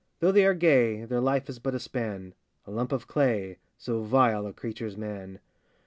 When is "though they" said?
0.19-0.45